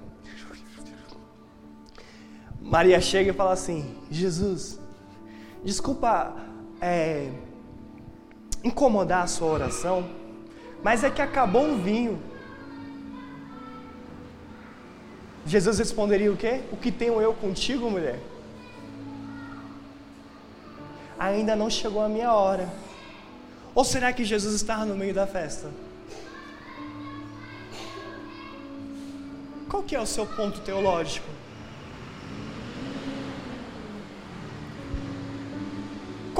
Maria 2.60 3.00
chega 3.00 3.30
e 3.30 3.34
fala 3.34 3.52
assim: 3.52 3.94
Jesus, 4.10 4.79
desculpa 5.64 6.34
é, 6.80 7.30
incomodar 8.64 9.24
a 9.24 9.26
sua 9.26 9.48
oração, 9.48 10.08
mas 10.82 11.04
é 11.04 11.10
que 11.10 11.20
acabou 11.20 11.72
o 11.72 11.76
vinho. 11.78 12.20
Jesus 15.44 15.78
responderia 15.78 16.32
o 16.32 16.36
quê? 16.36 16.62
O 16.70 16.76
que 16.76 16.92
tenho 16.92 17.20
eu 17.20 17.34
contigo, 17.34 17.90
mulher? 17.90 18.20
Ainda 21.18 21.54
não 21.56 21.68
chegou 21.68 22.02
a 22.02 22.08
minha 22.08 22.32
hora. 22.32 22.68
Ou 23.74 23.84
será 23.84 24.12
que 24.12 24.24
Jesus 24.24 24.54
estava 24.54 24.84
no 24.84 24.96
meio 24.96 25.14
da 25.14 25.26
festa? 25.26 25.70
Qual 29.68 29.82
que 29.82 29.94
é 29.94 30.00
o 30.00 30.06
seu 30.06 30.26
ponto 30.26 30.60
teológico? 30.60 31.28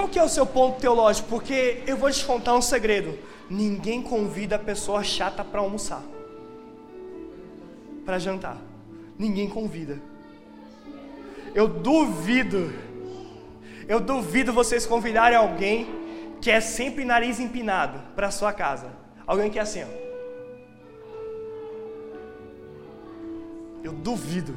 Qual 0.00 0.08
que 0.08 0.18
é 0.18 0.24
o 0.24 0.30
seu 0.30 0.46
ponto 0.46 0.80
teológico? 0.80 1.28
Porque 1.28 1.82
eu 1.86 1.94
vou 1.94 2.10
te 2.10 2.24
contar 2.24 2.54
um 2.54 2.62
segredo. 2.62 3.18
Ninguém 3.50 4.00
convida 4.00 4.56
a 4.56 4.58
pessoa 4.58 5.04
chata 5.04 5.44
para 5.44 5.60
almoçar. 5.60 6.02
Para 8.06 8.18
jantar. 8.18 8.56
Ninguém 9.18 9.46
convida. 9.46 10.00
Eu 11.54 11.68
duvido. 11.68 12.72
Eu 13.86 14.00
duvido 14.00 14.54
vocês 14.54 14.86
convidarem 14.86 15.36
alguém 15.36 15.86
que 16.40 16.50
é 16.50 16.62
sempre 16.62 17.04
nariz 17.04 17.38
empinado 17.38 18.00
para 18.16 18.30
sua 18.30 18.54
casa. 18.54 18.90
Alguém 19.26 19.50
que 19.50 19.58
é 19.58 19.62
assim, 19.62 19.82
ó. 19.82 19.88
Eu 23.84 23.92
duvido. 23.92 24.56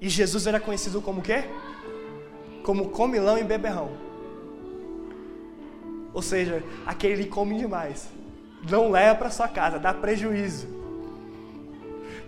E 0.00 0.08
Jesus 0.08 0.48
era 0.48 0.58
conhecido 0.58 1.00
como 1.00 1.22
quê? 1.22 1.44
Como 2.62 2.90
comilão 2.90 3.38
e 3.38 3.44
beberrão. 3.44 3.90
Ou 6.12 6.22
seja, 6.22 6.62
aquele 6.86 7.24
que 7.24 7.30
come 7.30 7.56
demais. 7.56 8.08
Não 8.68 8.90
leva 8.90 9.14
para 9.14 9.30
sua 9.30 9.48
casa, 9.48 9.78
dá 9.78 9.94
prejuízo. 9.94 10.68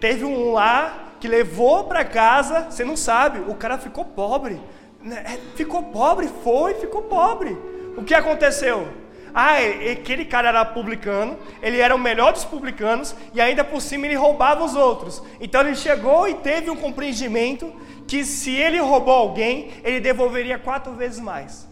Teve 0.00 0.24
um 0.24 0.52
lá 0.52 1.12
que 1.20 1.28
levou 1.28 1.84
para 1.84 2.04
casa, 2.04 2.70
você 2.70 2.84
não 2.84 2.96
sabe, 2.96 3.40
o 3.48 3.54
cara 3.54 3.78
ficou 3.78 4.04
pobre. 4.04 4.60
Né? 5.00 5.22
É, 5.24 5.56
ficou 5.56 5.82
pobre, 5.84 6.28
foi, 6.42 6.74
ficou 6.74 7.02
pobre. 7.02 7.56
O 7.96 8.02
que 8.02 8.14
aconteceu? 8.14 8.88
Ah, 9.34 9.56
aquele 9.90 10.24
cara 10.24 10.48
era 10.48 10.64
publicano, 10.64 11.38
ele 11.62 11.78
era 11.78 11.94
o 11.94 11.98
melhor 11.98 12.32
dos 12.32 12.44
publicanos 12.44 13.14
e 13.32 13.40
ainda 13.40 13.64
por 13.64 13.80
cima 13.80 14.06
ele 14.06 14.14
roubava 14.14 14.64
os 14.64 14.74
outros. 14.74 15.22
Então 15.40 15.62
ele 15.62 15.74
chegou 15.74 16.28
e 16.28 16.34
teve 16.34 16.70
um 16.70 16.76
compreendimento 16.76 17.72
que 18.12 18.26
se 18.26 18.50
ele 18.50 18.78
roubou 18.78 19.14
alguém, 19.14 19.70
ele 19.82 19.98
devolveria 19.98 20.58
quatro 20.58 20.92
vezes 20.92 21.18
mais. 21.18 21.66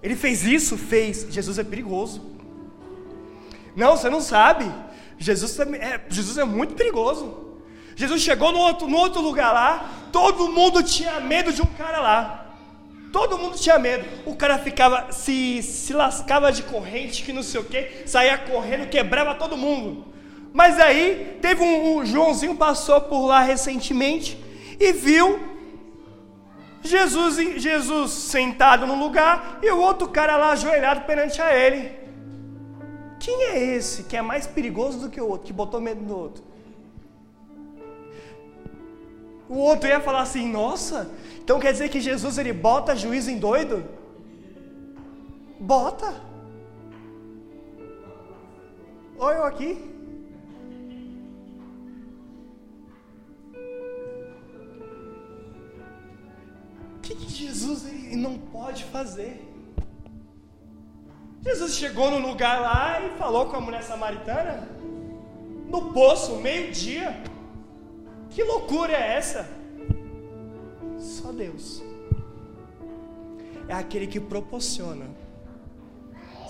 Ele 0.00 0.14
fez 0.14 0.44
isso? 0.44 0.78
Fez. 0.78 1.26
Jesus 1.28 1.58
é 1.58 1.64
perigoso. 1.64 2.24
Não, 3.74 3.96
você 3.96 4.08
não 4.08 4.20
sabe. 4.20 4.72
Jesus 5.18 5.58
é, 5.58 6.00
Jesus 6.08 6.38
é 6.38 6.44
muito 6.44 6.74
perigoso. 6.74 7.58
Jesus 7.96 8.22
chegou 8.22 8.52
no 8.52 8.60
outro, 8.60 8.86
no 8.86 8.96
outro 8.96 9.20
lugar 9.20 9.52
lá, 9.52 9.90
todo 10.12 10.52
mundo 10.52 10.84
tinha 10.84 11.18
medo 11.18 11.52
de 11.52 11.60
um 11.60 11.66
cara 11.66 11.98
lá. 11.98 12.54
Todo 13.12 13.38
mundo 13.38 13.58
tinha 13.58 13.76
medo. 13.76 14.04
O 14.24 14.36
cara 14.36 14.56
ficava, 14.56 15.10
se, 15.10 15.64
se 15.64 15.92
lascava 15.92 16.52
de 16.52 16.62
corrente, 16.62 17.24
que 17.24 17.32
não 17.32 17.42
sei 17.42 17.60
o 17.60 17.64
que, 17.64 18.04
saía 18.06 18.38
correndo, 18.38 18.88
quebrava 18.88 19.34
todo 19.34 19.56
mundo. 19.56 20.06
Mas 20.58 20.76
aí 20.80 21.38
teve 21.40 21.62
um, 21.62 21.98
um 21.98 22.04
Joãozinho 22.04 22.56
passou 22.56 23.00
por 23.00 23.24
lá 23.26 23.42
recentemente 23.42 24.36
e 24.80 24.92
viu 24.92 25.38
Jesus, 26.82 27.36
Jesus 27.62 28.10
sentado 28.10 28.84
no 28.84 28.96
lugar 28.98 29.60
e 29.62 29.70
o 29.70 29.78
outro 29.78 30.08
cara 30.08 30.36
lá 30.36 30.50
ajoelhado 30.50 31.02
perante 31.02 31.40
a 31.40 31.54
ele. 31.56 31.92
Quem 33.20 33.44
é 33.50 33.76
esse 33.76 34.02
que 34.02 34.16
é 34.16 34.20
mais 34.20 34.48
perigoso 34.48 34.98
do 34.98 35.08
que 35.08 35.20
o 35.20 35.28
outro, 35.28 35.46
que 35.46 35.52
botou 35.52 35.80
medo 35.80 36.04
do 36.04 36.16
outro? 36.18 36.42
O 39.48 39.58
outro 39.58 39.88
ia 39.88 40.00
falar 40.00 40.22
assim: 40.22 40.50
Nossa, 40.50 41.08
então 41.40 41.60
quer 41.60 41.70
dizer 41.70 41.88
que 41.88 42.00
Jesus 42.00 42.36
ele 42.36 42.52
bota 42.52 42.96
juízo 42.96 43.30
em 43.30 43.38
doido? 43.38 43.84
Bota. 45.60 46.20
Olha 49.16 49.36
eu 49.36 49.44
aqui. 49.44 49.97
Jesus 57.28 57.86
ele 57.86 58.16
não 58.16 58.38
pode 58.38 58.84
fazer? 58.84 59.44
Jesus 61.42 61.76
chegou 61.76 62.10
no 62.10 62.18
lugar 62.18 62.60
lá 62.60 63.00
e 63.00 63.18
falou 63.18 63.46
com 63.46 63.56
a 63.56 63.60
mulher 63.60 63.82
samaritana, 63.82 64.68
no 65.68 65.92
poço, 65.92 66.36
meio-dia. 66.36 67.22
Que 68.30 68.42
loucura 68.42 68.92
é 68.92 69.16
essa? 69.16 69.48
Só 70.98 71.32
Deus 71.32 71.82
é 73.68 73.74
aquele 73.74 74.06
que 74.06 74.18
proporciona. 74.18 75.06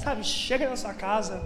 Sabe, 0.02 0.22
chega 0.24 0.70
na 0.70 0.76
sua 0.76 0.94
casa 0.94 1.42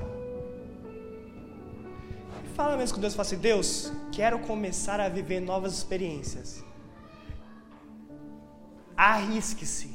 e 2.45 2.49
fala 2.55 2.77
mesmo 2.77 2.97
com 2.97 3.01
Deus, 3.01 3.15
fala 3.15 3.27
assim: 3.27 3.39
Deus, 3.39 3.93
quero 4.13 4.39
começar 4.41 5.01
a 5.01 5.09
viver 5.09 5.41
novas 5.41 5.73
experiências. 5.73 6.63
Arrisque-se. 9.03 9.91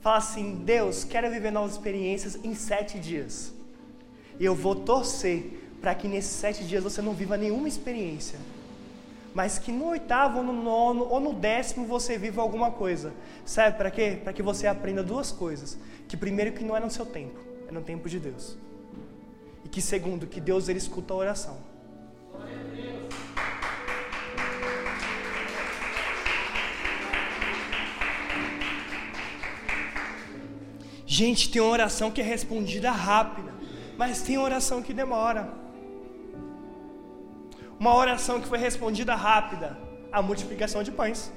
Fala 0.00 0.18
assim: 0.18 0.62
Deus, 0.64 1.02
quero 1.02 1.28
viver 1.28 1.50
novas 1.50 1.72
experiências 1.72 2.38
em 2.44 2.54
sete 2.54 3.00
dias. 3.00 3.52
E 4.38 4.44
eu 4.44 4.54
vou 4.54 4.76
torcer 4.76 5.68
para 5.80 5.92
que 5.92 6.06
nesses 6.06 6.30
sete 6.30 6.62
dias 6.62 6.84
você 6.84 7.02
não 7.02 7.14
viva 7.14 7.36
nenhuma 7.36 7.66
experiência. 7.66 8.38
Mas 9.34 9.58
que 9.58 9.72
no 9.72 9.86
oitavo, 9.86 10.38
ou 10.38 10.44
no 10.44 10.52
nono, 10.52 11.04
ou 11.10 11.18
no 11.18 11.32
décimo 11.34 11.84
você 11.84 12.16
viva 12.16 12.40
alguma 12.40 12.70
coisa. 12.70 13.12
Sabe 13.44 13.76
para 13.76 13.90
quê? 13.90 14.20
Para 14.22 14.32
que 14.32 14.42
você 14.42 14.68
aprenda 14.68 15.02
duas 15.02 15.32
coisas. 15.32 15.76
Que 16.06 16.16
primeiro 16.16 16.52
que 16.52 16.62
não 16.62 16.76
é 16.76 16.80
no 16.80 16.90
seu 16.90 17.04
tempo, 17.04 17.40
é 17.68 17.72
no 17.72 17.82
tempo 17.82 18.08
de 18.08 18.20
Deus. 18.20 18.56
E 19.64 19.68
que 19.68 19.82
segundo, 19.82 20.28
que 20.28 20.40
Deus 20.40 20.68
ele 20.68 20.78
escuta 20.78 21.12
a 21.12 21.16
oração. 21.16 21.58
Gente, 31.18 31.48
tem 31.50 31.62
uma 31.62 31.70
oração 31.70 32.10
que 32.10 32.20
é 32.20 32.24
respondida 32.24 32.90
rápida, 32.90 33.50
mas 33.96 34.20
tem 34.20 34.36
oração 34.36 34.82
que 34.82 34.92
demora. 34.92 35.48
Uma 37.80 37.94
oração 37.94 38.38
que 38.38 38.46
foi 38.46 38.58
respondida 38.58 39.14
rápida, 39.14 39.78
a 40.12 40.20
multiplicação 40.20 40.82
de 40.82 40.92
pães. 40.92 41.32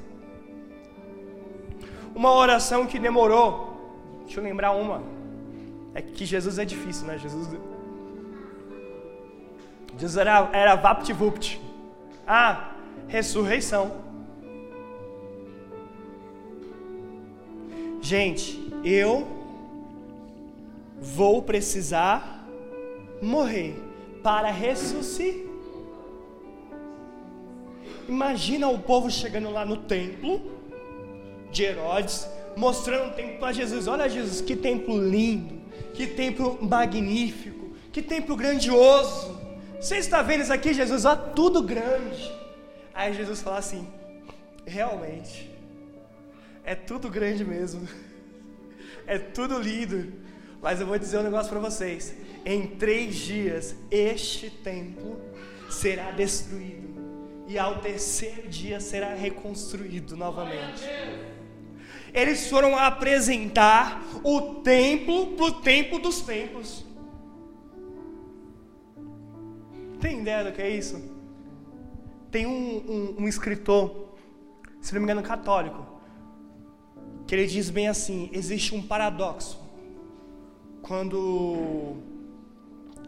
Uma 2.13 2.33
oração 2.33 2.85
que 2.87 2.99
demorou, 2.99 3.47
deixa 4.25 4.41
eu 4.41 4.43
lembrar 4.43 4.71
uma. 4.71 5.01
É 5.95 6.01
que 6.01 6.25
Jesus 6.25 6.59
é 6.59 6.65
difícil, 6.65 7.07
né? 7.07 7.17
Jesus, 7.17 7.47
Jesus 9.93 10.17
era, 10.17 10.49
era 10.51 10.75
vapt-vupt. 10.75 11.57
Ah, 12.27 12.71
ressurreição. 13.07 13.85
Gente, 18.01 18.73
eu 18.83 19.38
vou 21.01 21.41
precisar 21.41 22.47
morrer 23.21 23.75
para 24.23 24.51
ressuscitar. 24.51 25.49
Imagina 28.07 28.67
o 28.67 28.79
povo 28.79 29.09
chegando 29.09 29.51
lá 29.51 29.63
no 29.63 29.77
templo 29.77 30.41
de 31.51 31.63
Herodes, 31.63 32.27
mostrando 32.55 33.11
o 33.11 33.13
templo 33.13 33.37
para 33.37 33.53
Jesus. 33.53 33.87
Olha, 33.87 34.09
Jesus, 34.09 34.41
que 34.41 34.55
templo 34.55 34.97
lindo, 34.97 35.55
que 35.93 36.07
templo 36.07 36.57
magnífico, 36.59 37.69
que 37.91 38.01
templo 38.01 38.35
grandioso. 38.35 39.39
Você 39.79 39.97
está 39.97 40.21
vendo 40.21 40.41
isso 40.41 40.51
aqui, 40.51 40.73
Jesus? 40.73 41.05
Olha 41.05 41.17
tudo 41.17 41.61
grande. 41.61 42.31
Aí 42.93 43.13
Jesus 43.13 43.41
fala 43.41 43.59
assim: 43.59 43.87
realmente, 44.65 45.49
é 46.63 46.75
tudo 46.75 47.09
grande 47.09 47.45
mesmo, 47.45 47.87
é 49.05 49.17
tudo 49.17 49.59
lindo. 49.59 50.28
Mas 50.61 50.81
eu 50.81 50.87
vou 50.87 50.99
dizer 50.99 51.17
um 51.17 51.23
negócio 51.23 51.49
para 51.49 51.59
vocês: 51.59 52.13
em 52.45 52.67
três 52.67 53.15
dias 53.15 53.75
este 53.89 54.49
templo 54.49 55.19
será 55.69 56.11
destruído 56.11 56.89
e 57.47 57.57
ao 57.57 57.79
terceiro 57.79 58.47
dia 58.47 58.79
será 58.79 59.13
reconstruído 59.13 60.15
novamente. 60.15 60.83
Eles 62.13 62.49
foram 62.49 62.77
apresentar 62.77 64.03
o 64.23 64.55
templo 64.55 65.35
para 65.35 65.45
o 65.45 65.51
templo 65.61 65.99
dos 65.99 66.21
templos. 66.21 66.85
Tem 69.99 70.21
ideia 70.21 70.43
do 70.43 70.51
que 70.51 70.61
é 70.61 70.69
isso? 70.69 71.01
Tem 72.31 72.45
um, 72.45 73.15
um, 73.19 73.23
um 73.23 73.27
escritor, 73.27 74.15
se 74.81 74.93
não 74.93 75.01
me 75.01 75.05
engano, 75.05 75.21
católico, 75.21 75.85
que 77.27 77.35
ele 77.35 77.47
diz 77.47 77.69
bem 77.69 77.87
assim: 77.87 78.29
existe 78.33 78.73
um 78.73 78.81
paradoxo 78.81 79.68
quando 80.89 81.97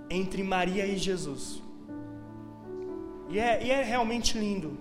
entre 0.07 0.43
Maria 0.43 0.85
e 0.85 0.95
Jesus. 0.99 1.63
E 3.27 3.39
é, 3.39 3.65
e 3.65 3.71
é 3.71 3.81
realmente 3.81 4.37
lindo, 4.37 4.77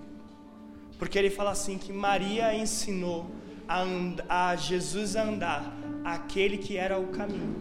porque 0.98 1.18
ele 1.18 1.30
fala 1.30 1.52
assim 1.52 1.78
que 1.78 1.94
Maria 1.94 2.54
ensinou 2.54 3.24
a, 3.66 3.80
and, 3.80 4.16
a 4.28 4.54
Jesus 4.54 5.16
a 5.16 5.22
andar 5.22 5.74
aquele 6.04 6.58
que 6.58 6.76
era 6.76 6.98
o 6.98 7.06
caminho. 7.06 7.56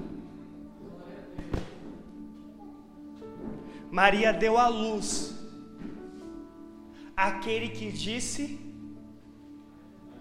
Maria 3.90 4.34
deu 4.34 4.58
a 4.58 4.68
luz 4.68 5.36
aquele 7.16 7.70
que 7.70 7.90
disse: 7.94 8.60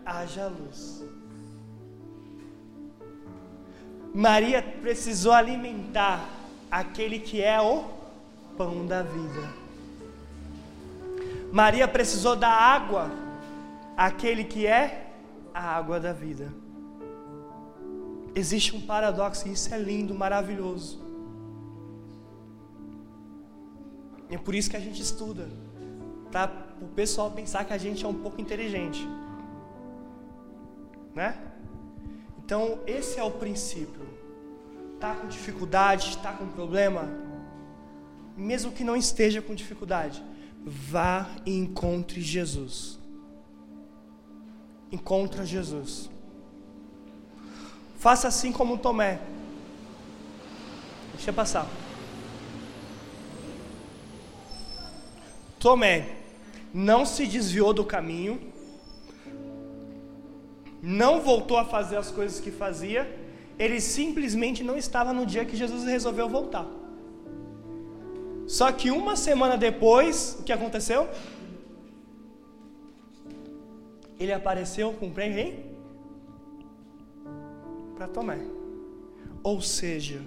haja 0.07 0.46
luz. 0.46 1.08
Maria 4.14 4.62
precisou 4.62 5.33
alimentar 5.33 6.29
aquele 6.71 7.18
que 7.18 7.42
é 7.42 7.61
o 7.61 7.85
pão 8.57 8.87
da 8.87 9.03
vida. 9.03 9.53
Maria 11.53 11.87
precisou 11.88 12.37
dar 12.37 12.51
água 12.51 13.11
àquele 13.97 14.44
que 14.44 14.66
é 14.66 15.12
a 15.55 15.77
água 15.77 15.99
da 15.99 16.12
vida. 16.12 16.53
Existe 18.35 18.77
um 18.77 18.81
paradoxo 18.81 19.49
e 19.49 19.53
isso 19.53 19.73
é 19.75 19.79
lindo, 19.79 20.14
maravilhoso. 20.14 21.01
E 24.31 24.35
é 24.35 24.38
por 24.38 24.55
isso 24.55 24.68
que 24.68 24.77
a 24.77 24.81
gente 24.81 25.01
estuda, 25.01 25.49
para 26.31 26.53
o 26.83 26.87
pessoal 26.88 27.31
pensar 27.31 27.64
que 27.64 27.73
a 27.73 27.79
gente 27.79 28.05
é 28.05 28.09
um 28.09 28.14
pouco 28.14 28.40
inteligente, 28.40 29.09
né? 31.14 31.48
Então, 32.49 32.79
esse 32.87 33.21
é 33.21 33.23
o 33.23 33.31
princípio. 33.31 34.09
Está 34.95 35.15
com 35.15 35.29
dificuldade, 35.29 36.09
está 36.09 36.33
com 36.33 36.47
problema? 36.47 37.07
Mesmo 38.35 38.73
que 38.73 38.83
não 38.83 38.97
esteja 38.97 39.43
com 39.43 39.55
dificuldade, 39.55 40.25
vá 40.65 41.29
e 41.45 41.55
encontre 41.55 42.23
Jesus. 42.23 42.99
Encontra 44.91 45.45
Jesus. 45.45 46.09
Faça 47.99 48.29
assim 48.29 48.51
como 48.51 48.79
Tomé. 48.79 49.21
Deixa 51.13 51.29
eu 51.29 51.35
passar. 51.35 51.69
Tomé 55.59 56.17
não 56.73 57.05
se 57.05 57.27
desviou 57.27 57.75
do 57.75 57.85
caminho, 57.85 58.41
não 60.83 61.21
voltou 61.21 61.57
a 61.57 61.64
fazer 61.64 61.97
as 61.97 62.11
coisas 62.11 62.41
que 62.41 62.51
fazia, 62.51 63.09
ele 63.59 63.81
simplesmente 63.81 64.62
não 64.62 64.77
estava 64.77 65.12
no 65.12 65.27
dia 65.27 65.45
que 65.45 65.57
Jesus 65.57 65.85
resolveu 65.85 66.29
voltar. 66.29 66.67
Só 68.47 68.71
que 68.73 68.91
uma 68.91 69.17
semana 69.17 69.57
depois, 69.57 70.38
o 70.41 70.43
que 70.43 70.53
aconteceu? 70.53 71.09
Ele 74.19 74.33
apareceu 74.33 74.93
com 74.95 75.12
quem? 75.12 75.67
Para 77.97 78.09
Tomé. 78.09 78.41
Ou 79.43 79.61
seja, 79.61 80.23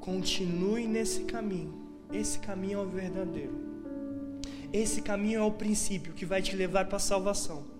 continue 0.00 0.86
nesse 0.86 1.24
caminho. 1.24 1.72
Esse 2.12 2.38
caminho 2.38 2.80
é 2.80 2.82
o 2.82 2.86
verdadeiro. 2.86 3.54
Esse 4.72 5.00
caminho 5.00 5.40
é 5.40 5.42
o 5.42 5.50
princípio 5.50 6.12
que 6.12 6.26
vai 6.26 6.42
te 6.42 6.54
levar 6.54 6.86
para 6.86 6.96
a 6.96 7.00
salvação. 7.00 7.71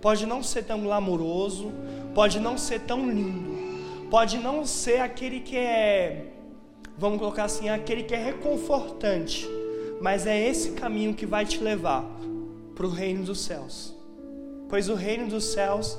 Pode 0.00 0.24
não 0.24 0.42
ser 0.42 0.64
tão 0.64 0.80
glamouroso, 0.80 1.72
pode 2.14 2.40
não 2.40 2.56
ser 2.56 2.80
tão 2.80 3.08
lindo, 3.10 4.08
pode 4.10 4.38
não 4.38 4.64
ser 4.64 5.00
aquele 5.00 5.40
que 5.40 5.56
é, 5.56 6.32
vamos 6.96 7.18
colocar 7.18 7.44
assim, 7.44 7.68
aquele 7.68 8.02
que 8.02 8.14
é 8.14 8.24
reconfortante, 8.24 9.46
mas 10.00 10.26
é 10.26 10.48
esse 10.48 10.72
caminho 10.72 11.14
que 11.14 11.26
vai 11.26 11.44
te 11.44 11.62
levar 11.62 12.04
para 12.74 12.86
o 12.86 12.90
reino 12.90 13.24
dos 13.24 13.40
céus. 13.40 13.94
Pois 14.68 14.88
o 14.88 14.94
reino 14.94 15.28
dos 15.28 15.44
céus 15.44 15.98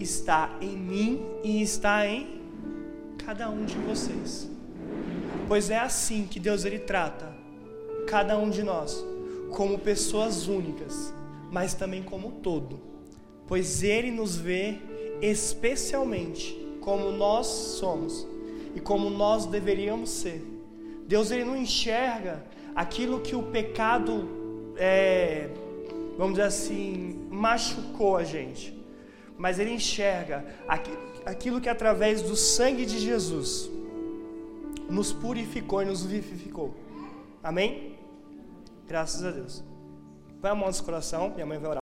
está 0.00 0.56
em 0.60 0.76
mim 0.76 1.24
e 1.44 1.62
está 1.62 2.06
em 2.06 2.40
cada 3.24 3.48
um 3.48 3.64
de 3.64 3.76
vocês. 3.76 4.50
Pois 5.46 5.70
é 5.70 5.78
assim 5.78 6.26
que 6.26 6.40
Deus 6.40 6.64
ele 6.64 6.80
trata 6.80 7.32
cada 8.08 8.36
um 8.36 8.50
de 8.50 8.64
nós 8.64 9.04
como 9.50 9.78
pessoas 9.78 10.48
únicas, 10.48 11.14
mas 11.50 11.74
também 11.74 12.02
como 12.02 12.32
todo 12.32 12.95
pois 13.46 13.82
Ele 13.82 14.10
nos 14.10 14.36
vê 14.36 14.78
especialmente 15.20 16.66
como 16.80 17.10
nós 17.10 17.46
somos 17.46 18.26
e 18.74 18.80
como 18.80 19.10
nós 19.10 19.46
deveríamos 19.46 20.10
ser. 20.10 20.44
Deus 21.06 21.30
ele 21.30 21.44
não 21.44 21.56
enxerga 21.56 22.44
aquilo 22.74 23.20
que 23.20 23.34
o 23.34 23.42
pecado, 23.42 24.28
é, 24.76 25.48
vamos 26.18 26.34
dizer 26.34 26.48
assim, 26.48 27.26
machucou 27.30 28.16
a 28.16 28.24
gente, 28.24 28.76
mas 29.38 29.58
ele 29.58 29.70
enxerga 29.70 30.44
aquilo 31.24 31.60
que 31.60 31.68
através 31.68 32.22
do 32.22 32.36
sangue 32.36 32.84
de 32.84 32.98
Jesus 32.98 33.70
nos 34.90 35.12
purificou 35.12 35.82
e 35.82 35.86
nos 35.86 36.04
vivificou. 36.04 36.74
Amém? 37.42 37.96
Graças 38.86 39.24
a 39.24 39.30
Deus. 39.30 39.64
Põe 40.40 40.50
a 40.50 40.54
mão 40.54 40.68
no 40.68 40.82
coração, 40.84 41.30
minha 41.30 41.46
mãe 41.46 41.58
vai 41.58 41.70
orar. 41.70 41.74